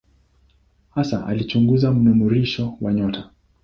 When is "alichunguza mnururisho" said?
1.27-2.77